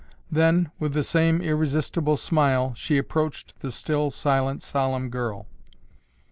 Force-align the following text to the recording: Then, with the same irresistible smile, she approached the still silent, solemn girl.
Then, 0.31 0.71
with 0.79 0.93
the 0.93 1.03
same 1.03 1.41
irresistible 1.43 2.17
smile, 2.17 2.73
she 2.73 2.97
approached 2.97 3.59
the 3.59 3.71
still 3.71 4.09
silent, 4.09 4.63
solemn 4.63 5.11
girl. 5.11 5.45